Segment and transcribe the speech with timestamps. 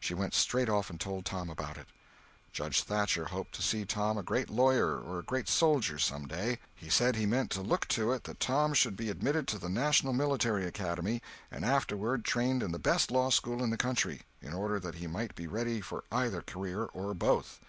[0.00, 1.88] She went straight off and told Tom about it.
[2.54, 6.58] Judge Thatcher hoped to see Tom a great lawyer or a great soldier some day.
[6.74, 9.68] He said he meant to look to it that Tom should be admitted to the
[9.68, 11.20] National Military Academy
[11.50, 15.06] and afterward trained in the best law school in the country, in order that he
[15.06, 17.60] might be ready for either career or both.